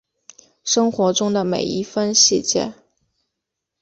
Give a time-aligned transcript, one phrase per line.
[0.63, 2.73] 生活中的每一分细节